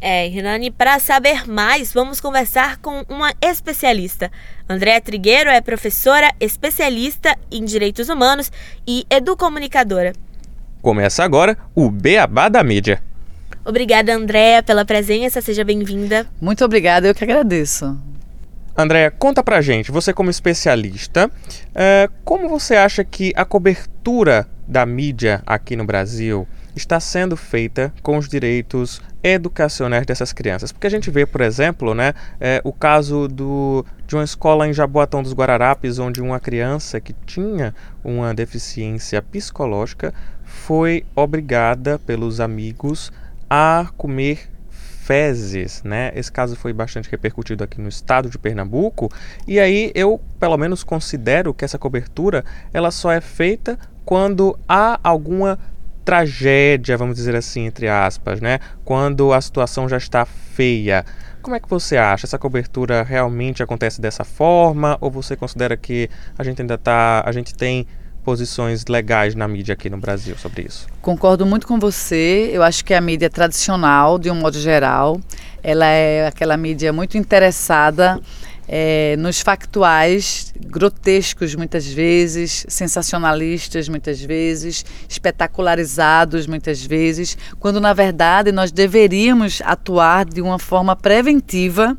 [0.00, 4.32] É, Renani, para saber mais, vamos conversar com uma especialista.
[4.68, 8.50] Andréa Trigueiro é professora especialista em direitos humanos
[8.86, 10.14] e educomunicadora.
[10.80, 13.02] Começa agora o Beabá da Mídia.
[13.62, 15.42] Obrigada, Andréa, pela presença.
[15.42, 16.26] Seja bem-vinda.
[16.40, 17.94] Muito obrigada, eu que agradeço.
[18.74, 21.30] Andréa, conta pra gente, você como especialista,
[21.74, 27.92] é, como você acha que a cobertura da mídia aqui no Brasil está sendo feita
[28.00, 30.70] com os direitos educacionais dessas crianças?
[30.70, 34.72] Porque a gente vê, por exemplo, né, é, o caso do, de uma escola em
[34.72, 43.12] Jaboatão dos Guararapes, onde uma criança que tinha uma deficiência psicológica foi obrigada pelos amigos
[43.48, 44.48] a comer
[45.10, 46.12] fezes, né?
[46.14, 49.10] Esse caso foi bastante repercutido aqui no estado de Pernambuco,
[49.44, 54.98] e aí eu, pelo menos, considero que essa cobertura ela só é feita quando há
[55.02, 55.58] alguma
[56.04, 58.58] tragédia, vamos dizer assim, entre aspas, né?
[58.84, 61.04] Quando a situação já está feia.
[61.42, 62.26] Como é que você acha?
[62.26, 64.98] Essa cobertura realmente acontece dessa forma?
[65.00, 67.22] Ou você considera que a gente ainda tá.
[67.24, 67.86] A gente tem
[68.24, 70.86] posições legais na mídia aqui no Brasil sobre isso.
[71.00, 72.50] Concordo muito com você.
[72.52, 75.18] Eu acho que a mídia tradicional, de um modo geral,
[75.62, 78.20] ela é aquela mídia muito interessada
[78.68, 88.52] é, nos factuais grotescos muitas vezes, sensacionalistas muitas vezes, espetacularizados muitas vezes, quando na verdade
[88.52, 91.96] nós deveríamos atuar de uma forma preventiva,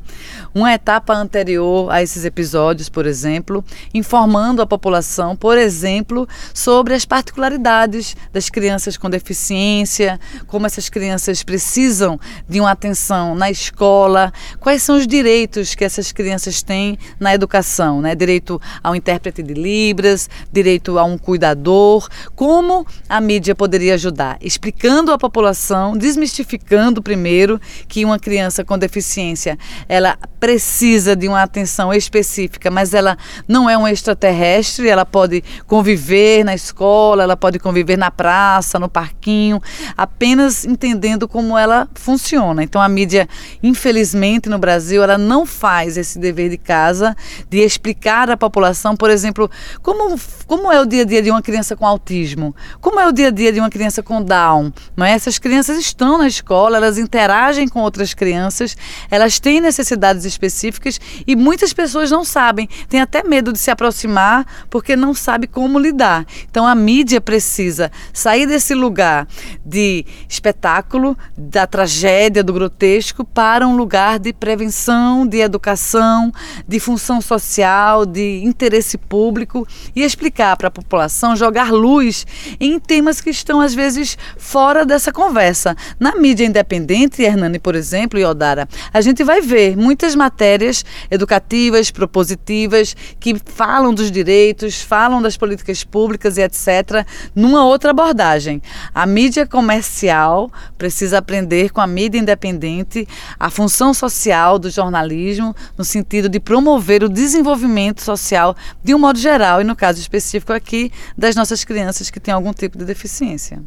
[0.54, 7.06] uma etapa anterior a esses episódios, por exemplo, informando a população, por exemplo, sobre as
[7.06, 14.82] particularidades das crianças com deficiência, como essas crianças precisam de uma atenção na escola, quais
[14.82, 18.15] são os direitos que essas crianças têm na educação, né?
[18.15, 18.51] Direito
[18.82, 22.08] ao intérprete de Libras, direito a um cuidador.
[22.36, 24.38] Como a mídia poderia ajudar?
[24.42, 31.94] Explicando à população, desmistificando primeiro que uma criança com deficiência, ela precisa de uma atenção
[31.94, 37.98] específica, mas ela não é um extraterrestre, ela pode conviver na escola, ela pode conviver
[37.98, 39.62] na praça, no parquinho,
[39.96, 42.64] apenas entendendo como ela funciona.
[42.64, 43.28] Então a mídia,
[43.62, 47.16] infelizmente no Brasil, ela não faz esse dever de casa
[47.50, 49.50] de explicar à população, por exemplo,
[49.84, 53.12] como, como é o dia a dia de uma criança com autismo, como é o
[53.12, 54.74] dia a dia de uma criança com Down.
[54.98, 55.12] Não é?
[55.12, 58.76] Essas crianças estão na escola, elas interagem com outras crianças,
[59.12, 64.46] elas têm necessidades específicas e muitas pessoas não sabem, têm até medo de se aproximar
[64.70, 66.26] porque não sabe como lidar.
[66.50, 69.28] Então a mídia precisa sair desse lugar
[69.64, 76.32] de espetáculo, da tragédia, do grotesco, para um lugar de prevenção, de educação,
[76.68, 82.26] de função social, de interesse público e explicar para a população, jogar luz
[82.60, 85.76] em temas que estão às vezes fora dessa conversa.
[86.00, 91.91] Na mídia independente, Hernani, por exemplo, e Odara, a gente vai ver muitas matérias educativas,
[91.91, 98.62] propositivas, que falam dos direitos, falam das políticas públicas e etc., numa outra abordagem.
[98.94, 103.08] A mídia comercial precisa aprender com a mídia independente
[103.39, 109.20] a função social do jornalismo, no sentido de promover o desenvolvimento social de um modo
[109.20, 113.62] geral e, no caso específico aqui, das nossas crianças que têm algum tipo de deficiência.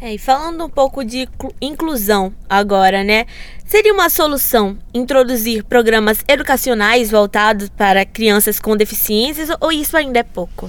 [0.00, 1.28] É, e falando um pouco de
[1.60, 3.24] inclusão agora, né?
[3.64, 10.24] Seria uma solução introduzir programas educacionais voltados para crianças com deficiências ou isso ainda é
[10.24, 10.66] pouco?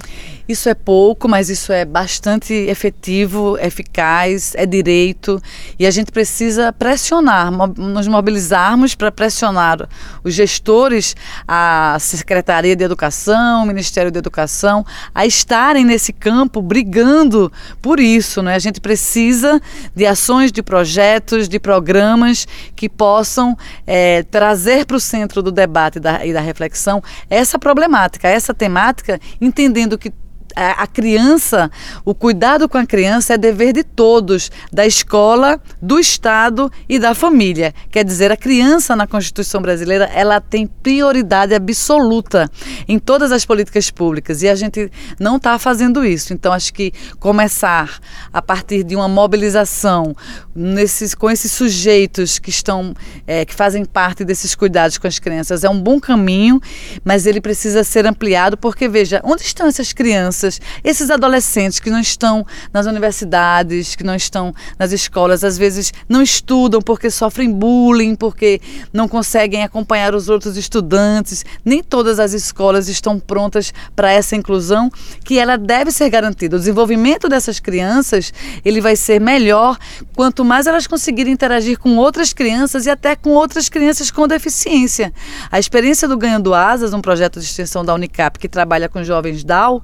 [0.47, 5.41] Isso é pouco, mas isso é bastante efetivo, eficaz, é direito
[5.79, 9.87] e a gente precisa pressionar, nos mobilizarmos para pressionar
[10.21, 11.15] os gestores,
[11.47, 14.85] a Secretaria de Educação, o Ministério da Educação,
[15.15, 17.49] a estarem nesse campo brigando
[17.81, 18.41] por isso.
[18.41, 18.55] Né?
[18.55, 19.61] A gente precisa
[19.95, 25.99] de ações, de projetos, de programas que possam é, trazer para o centro do debate
[25.99, 30.11] e da, e da reflexão essa problemática, essa temática, entendendo que
[30.55, 31.71] a, criança,
[32.05, 37.13] o cuidado com a criança é dever de todos, da escola, do Estado e da
[37.15, 37.73] família.
[37.91, 42.49] Quer dizer, a criança na Constituição brasileira, ela tem prioridade absoluta
[42.87, 46.33] em todas as políticas públicas e a gente não está fazendo isso.
[46.33, 47.99] Então, acho que começar
[48.31, 50.15] a partir de uma mobilização
[50.55, 52.93] nesses, com esses sujeitos que estão,
[53.25, 56.59] é, que fazem parte desses cuidados com as crianças é um bom caminho,
[57.03, 60.42] mas ele precisa ser ampliado porque, veja, onde estão essas crianças?
[60.43, 65.93] Crianças, esses adolescentes que não estão nas universidades, que não estão nas escolas, às vezes
[66.07, 68.59] não estudam porque sofrem bullying, porque
[68.91, 71.45] não conseguem acompanhar os outros estudantes.
[71.63, 74.91] Nem todas as escolas estão prontas para essa inclusão,
[75.23, 76.55] que ela deve ser garantida.
[76.55, 78.33] O desenvolvimento dessas crianças,
[78.65, 79.77] ele vai ser melhor
[80.15, 85.13] quanto mais elas conseguirem interagir com outras crianças e até com outras crianças com deficiência.
[85.51, 89.43] A experiência do Ganhando Asas, um projeto de extensão da Unicap que trabalha com jovens
[89.43, 89.81] Down,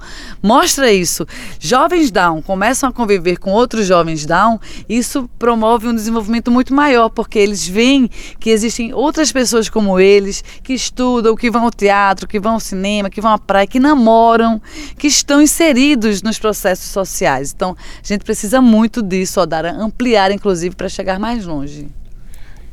[0.49, 1.27] mostra isso.
[1.59, 7.09] Jovens Down começam a conviver com outros jovens Down, isso promove um desenvolvimento muito maior,
[7.09, 12.27] porque eles veem que existem outras pessoas como eles, que estudam, que vão ao teatro,
[12.27, 14.59] que vão ao cinema, que vão à praia, que namoram,
[14.97, 17.53] que estão inseridos nos processos sociais.
[17.55, 21.87] Então, a gente precisa muito disso, Odara, ampliar, inclusive, para chegar mais longe.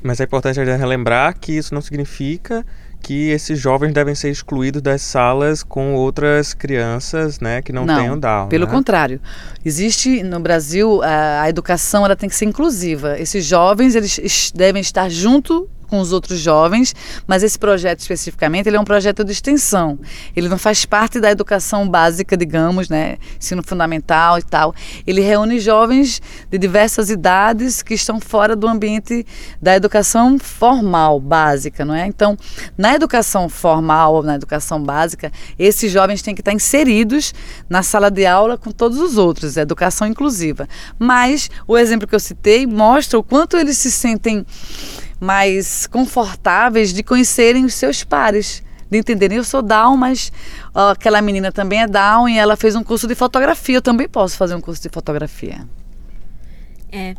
[0.02, 2.64] Mas é importante relembrar que isso não significa
[3.00, 7.96] que esses jovens devem ser excluídos das salas com outras crianças, né, que não, não
[7.96, 8.48] tenham Down.
[8.48, 8.72] Pelo né?
[8.72, 9.20] contrário,
[9.64, 13.18] existe no Brasil a, a educação ela tem que ser inclusiva.
[13.18, 16.94] Esses jovens eles devem estar junto com os outros jovens,
[17.26, 19.98] mas esse projeto especificamente ele é um projeto de extensão.
[20.34, 24.74] Ele não faz parte da educação básica, digamos, né, ensino fundamental e tal.
[25.06, 26.20] Ele reúne jovens
[26.50, 29.26] de diversas idades que estão fora do ambiente
[29.60, 32.06] da educação formal básica, não é?
[32.06, 32.36] Então,
[32.76, 37.32] na educação formal, na educação básica, esses jovens têm que estar inseridos
[37.68, 40.68] na sala de aula com todos os outros, é educação inclusiva.
[40.98, 44.44] Mas o exemplo que eu citei mostra o quanto eles se sentem
[45.20, 50.32] mais confortáveis de conhecerem os seus pares, de entenderem eu sou down, mas
[50.74, 54.08] ó, aquela menina também é down e ela fez um curso de fotografia, eu também
[54.08, 55.66] posso fazer um curso de fotografia.
[56.92, 57.14] É.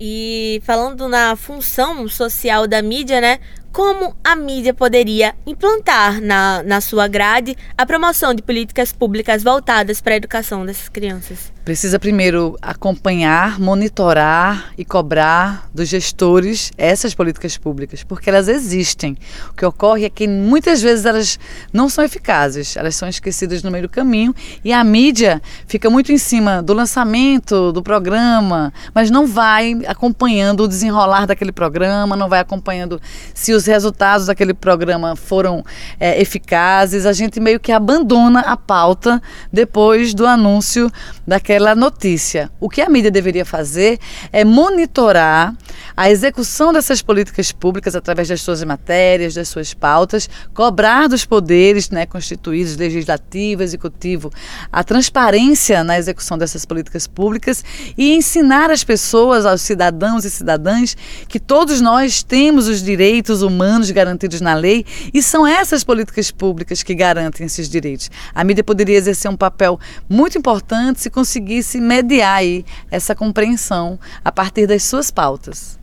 [0.00, 3.38] E falando na função social da mídia, né?
[3.72, 10.00] Como a mídia poderia implantar na, na sua grade a promoção de políticas públicas voltadas
[10.00, 11.52] para a educação dessas crianças?
[11.64, 19.16] Precisa primeiro acompanhar, monitorar e cobrar dos gestores essas políticas públicas, porque elas existem.
[19.50, 21.38] O que ocorre é que muitas vezes elas
[21.72, 26.10] não são eficazes, elas são esquecidas no meio do caminho e a mídia fica muito
[26.10, 32.28] em cima do lançamento do programa, mas não vai acompanhando o desenrolar daquele programa, não
[32.28, 33.00] vai acompanhando
[33.32, 35.64] se os resultados daquele programa foram
[35.98, 37.06] é, eficazes.
[37.06, 40.90] A gente meio que abandona a pauta depois do anúncio
[41.26, 42.50] daquele aquela notícia.
[42.60, 43.98] O que a mídia deveria fazer
[44.32, 45.54] é monitorar
[45.96, 51.90] a execução dessas políticas públicas através das suas matérias, das suas pautas, cobrar dos poderes
[51.90, 54.30] né, constituídos, legislativo, executivo,
[54.72, 57.64] a transparência na execução dessas políticas públicas
[57.98, 60.96] e ensinar as pessoas, aos cidadãos e cidadãs,
[61.28, 63.49] que todos nós temos os direitos humanos
[63.90, 68.10] garantidos na lei e são essas políticas públicas que garantem esses direitos.
[68.34, 69.78] A mídia poderia exercer um papel
[70.08, 75.78] muito importante se conseguisse mediar aí essa compreensão a partir das suas pautas.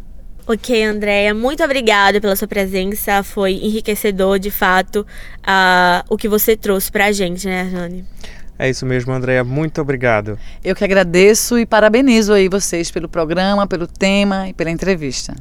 [0.50, 3.22] Ok, Andréia, muito obrigada pela sua presença.
[3.22, 5.06] Foi enriquecedor, de fato,
[5.42, 8.06] uh, o que você trouxe para a gente, né, Jane?
[8.58, 9.44] É isso mesmo, Andréia.
[9.44, 10.40] Muito obrigado.
[10.64, 15.36] Eu que agradeço e parabenizo aí vocês pelo programa, pelo tema e pela entrevista.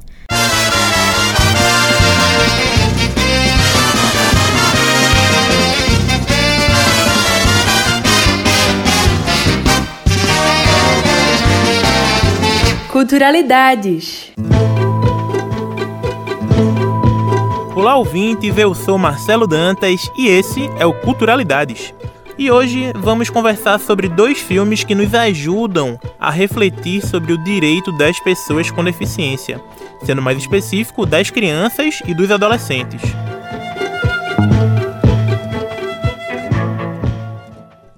[12.97, 14.33] Culturalidades.
[17.75, 21.93] Olá, ouvinte, eu sou Marcelo Dantas e esse é o Culturalidades.
[22.39, 27.93] E hoje vamos conversar sobre dois filmes que nos ajudam a refletir sobre o direito
[27.93, 29.61] das pessoas com deficiência,
[30.03, 33.03] sendo mais específico das crianças e dos adolescentes.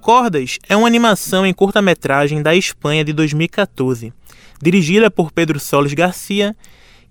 [0.00, 4.12] Cordas é uma animação em curta-metragem da Espanha de 2014,
[4.62, 6.56] dirigida por Pedro Soles Garcia,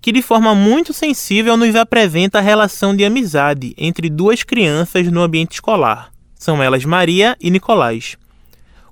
[0.00, 5.22] que de forma muito sensível nos apresenta a relação de amizade entre duas crianças no
[5.22, 6.10] ambiente escolar.
[6.34, 8.16] São elas Maria e Nicolás.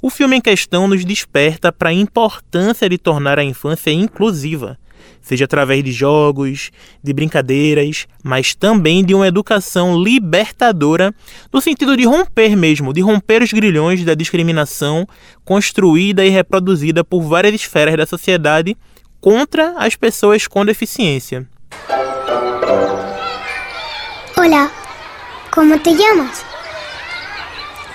[0.02, 4.78] O filme em questão nos desperta para a importância de tornar a infância inclusiva,
[5.20, 6.70] seja através de jogos,
[7.02, 11.14] de brincadeiras, mas também de uma educação libertadora,
[11.52, 15.06] no sentido de romper mesmo, de romper os grilhões da discriminação
[15.44, 18.76] construída e reproduzida por várias esferas da sociedade
[19.20, 21.46] contra as pessoas com deficiência.
[24.36, 24.70] Olá,
[25.50, 26.44] como te chamas?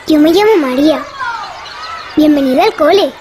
[0.09, 1.05] Eu me chamo Maria.
[2.17, 3.13] Bem-vinda ao cole.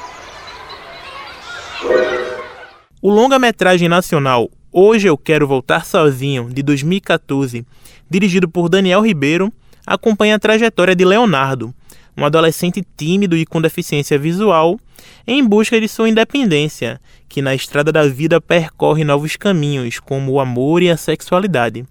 [3.03, 7.65] O longa-metragem nacional Hoje Eu Quero Voltar Sozinho, de 2014,
[8.11, 9.51] dirigido por Daniel Ribeiro,
[9.87, 11.75] acompanha a trajetória de Leonardo,
[12.15, 14.79] um adolescente tímido e com deficiência visual,
[15.27, 20.39] em busca de sua independência, que na estrada da vida percorre novos caminhos, como o
[20.39, 21.87] amor e a sexualidade.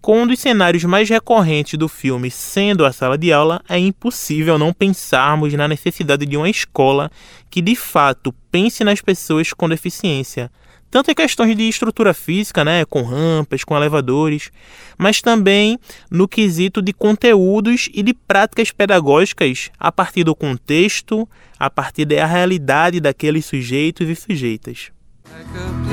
[0.00, 4.58] Com um dos cenários mais recorrentes do filme sendo a sala de aula, é impossível
[4.58, 7.10] não pensarmos na necessidade de uma escola
[7.50, 10.50] que de fato pense nas pessoas com deficiência,
[10.90, 14.50] tanto em questões de estrutura física, né, com rampas, com elevadores,
[14.96, 15.78] mas também
[16.10, 21.28] no quesito de conteúdos e de práticas pedagógicas a partir do contexto,
[21.58, 24.90] a partir da realidade daqueles sujeitos e sujeitas.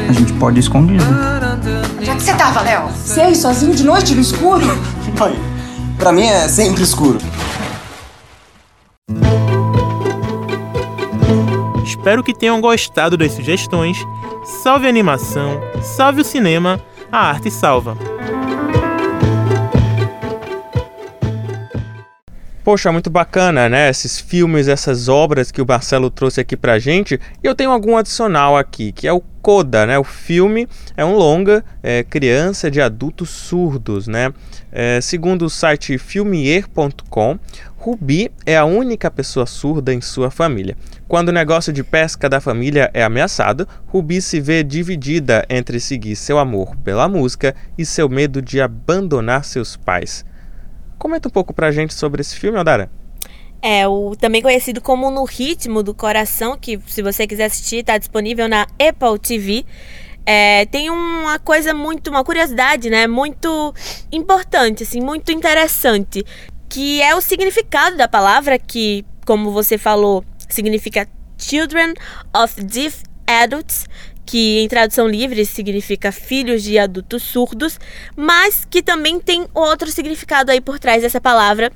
[0.09, 1.03] A gente pode ir escondido.
[1.97, 2.89] Onde é que você tava, Léo?
[2.95, 4.65] Sei, sozinho de noite no escuro?
[5.19, 5.39] Mãe,
[5.97, 7.19] pra mim é sempre escuro.
[11.83, 13.97] Espero que tenham gostado das sugestões.
[14.63, 16.79] Salve a animação, salve o cinema,
[17.11, 17.97] a arte salva.
[22.67, 23.89] Poxa, muito bacana, né?
[23.89, 27.17] Esses filmes, essas obras que o Marcelo trouxe aqui pra gente.
[27.41, 29.97] E eu tenho algum adicional aqui, que é o Coda, né?
[29.97, 34.33] O filme é um longa, é, criança de adultos surdos, né?
[34.69, 37.39] É, segundo o site filmier.com,
[37.77, 40.75] Rubi é a única pessoa surda em sua família.
[41.07, 46.17] Quando o negócio de pesca da família é ameaçado, Rubi se vê dividida entre seguir
[46.17, 50.25] seu amor pela música e seu medo de abandonar seus pais.
[50.97, 52.89] Comenta um pouco pra gente sobre esse filme, Odara.
[53.61, 57.97] É, o também conhecido como No Ritmo do Coração, que se você quiser assistir, está
[57.97, 59.65] disponível na Apple TV.
[60.25, 63.07] É, tem uma coisa muito, uma curiosidade, né?
[63.07, 63.73] Muito
[64.11, 66.23] importante, assim, muito interessante,
[66.69, 71.93] que é o significado da palavra, que, como você falou, significa Children
[72.35, 73.85] of Deaf Adults,
[74.27, 77.79] que em tradução livre significa filhos de adultos surdos,
[78.13, 81.71] mas que também tem outro significado aí por trás dessa palavra,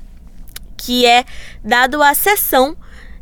[0.76, 1.24] que é
[1.64, 2.76] dado à sessão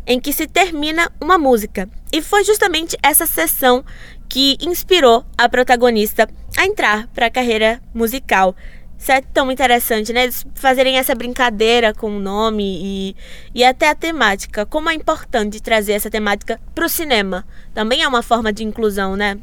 [0.04, 1.88] em que se termina uma música.
[2.12, 3.84] E foi justamente essa sessão
[4.28, 8.56] que inspirou a protagonista a entrar para a carreira musical.
[9.00, 10.24] Isso é tão interessante, né?
[10.24, 13.16] Eles fazerem essa brincadeira com o nome e,
[13.54, 14.66] e até a temática.
[14.66, 17.46] Como é importante trazer essa temática para o cinema.
[17.72, 19.38] Também é uma forma de inclusão, né?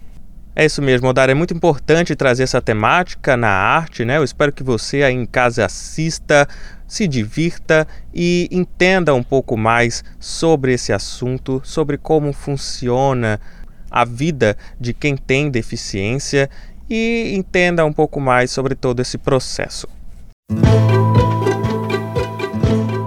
[0.56, 1.32] É isso mesmo, Odara.
[1.32, 4.18] É muito importante trazer essa temática na arte, né?
[4.18, 6.48] Eu espero que você aí em casa assista,
[6.88, 13.42] se divirta e entenda um pouco mais sobre esse assunto, sobre como funciona
[13.90, 16.48] a vida de quem tem deficiência
[16.90, 19.88] e entenda um pouco mais sobre todo esse processo.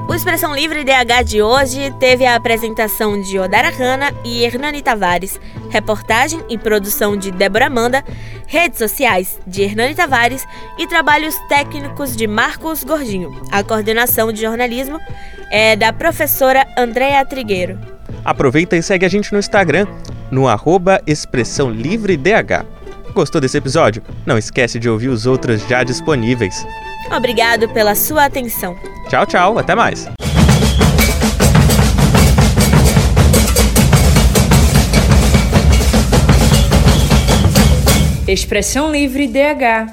[0.08, 5.40] O Expressão Livre DH de hoje teve a apresentação de Odara Hanna e Hernani Tavares,
[5.70, 8.04] reportagem e produção de Débora Amanda,
[8.46, 10.44] redes sociais de Hernani Tavares
[10.76, 13.40] e trabalhos técnicos de Marcos Gordinho.
[13.50, 14.98] A coordenação de jornalismo
[15.50, 17.78] é da professora Andréa Trigueiro.
[18.24, 19.86] Aproveita e segue a gente no Instagram,
[20.30, 22.79] no arroba Expressão Livre DH.
[23.14, 24.02] Gostou desse episódio?
[24.24, 26.66] Não esquece de ouvir os outros já disponíveis.
[27.14, 28.76] Obrigado pela sua atenção.
[29.08, 30.08] Tchau, tchau, até mais.
[38.28, 39.88] Expressão Livre DH